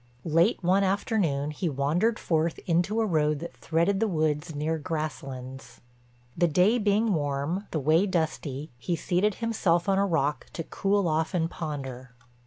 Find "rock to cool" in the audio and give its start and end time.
10.07-11.07